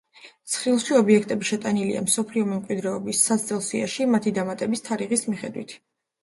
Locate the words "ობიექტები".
0.99-1.47